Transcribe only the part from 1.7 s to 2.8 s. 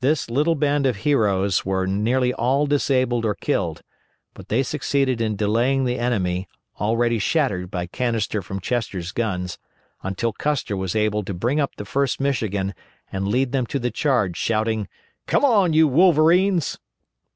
nearly all